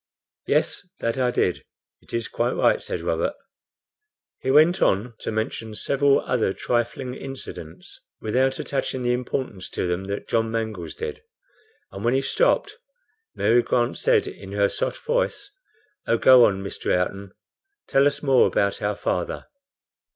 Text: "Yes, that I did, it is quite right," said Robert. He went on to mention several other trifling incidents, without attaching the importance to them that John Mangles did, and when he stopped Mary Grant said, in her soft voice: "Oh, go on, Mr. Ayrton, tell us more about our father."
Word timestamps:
"Yes, 0.47 0.87
that 0.97 1.19
I 1.19 1.29
did, 1.29 1.63
it 2.01 2.11
is 2.11 2.27
quite 2.27 2.53
right," 2.53 2.81
said 2.81 3.01
Robert. 3.01 3.35
He 4.39 4.49
went 4.49 4.81
on 4.81 5.13
to 5.19 5.31
mention 5.31 5.75
several 5.75 6.21
other 6.21 6.53
trifling 6.55 7.13
incidents, 7.13 7.99
without 8.19 8.57
attaching 8.57 9.03
the 9.03 9.13
importance 9.13 9.69
to 9.69 9.85
them 9.85 10.05
that 10.05 10.27
John 10.27 10.49
Mangles 10.49 10.95
did, 10.95 11.21
and 11.91 12.03
when 12.03 12.15
he 12.15 12.21
stopped 12.21 12.77
Mary 13.35 13.61
Grant 13.61 13.99
said, 13.99 14.25
in 14.25 14.53
her 14.53 14.69
soft 14.69 15.05
voice: 15.05 15.51
"Oh, 16.07 16.17
go 16.17 16.45
on, 16.45 16.63
Mr. 16.63 16.87
Ayrton, 16.91 17.33
tell 17.85 18.07
us 18.07 18.23
more 18.23 18.47
about 18.47 18.81
our 18.81 18.95
father." 18.95 19.45